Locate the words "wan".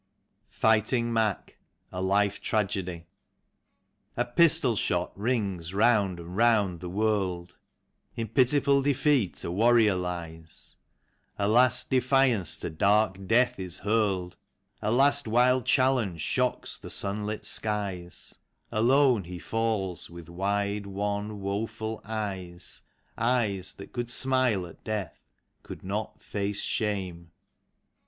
20.87-21.41